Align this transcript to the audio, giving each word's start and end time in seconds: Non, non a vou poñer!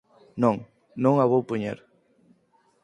Non, 0.43 0.55
non 1.03 1.15
a 1.17 1.29
vou 1.31 1.41
poñer! 1.49 1.77